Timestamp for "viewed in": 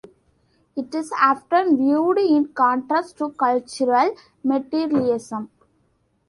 1.77-2.47